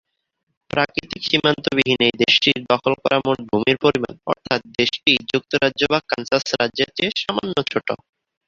[0.71, 6.43] প্রাকৃতিক সীমান্ত বিহীন এই দেশটির দখল করা মোট ভূমির পরিমাণ অর্থাৎ দেশটি যুক্তরাজ্য বা কানসাস
[6.53, 7.87] রাজ্যের চেয়ে সামান্য ছোট।